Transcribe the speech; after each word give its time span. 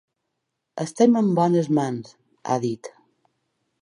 “Estem 0.83 1.19
en 1.21 1.29
bones 1.41 1.69
mans!”, 1.81 2.17
ha 2.53 2.59
dit. 2.65 2.91